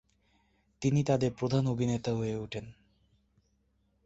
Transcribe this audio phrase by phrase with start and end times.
[0.81, 2.65] তিনি তাদের প্রধান অভিনেতা হয়ে ওঠেন।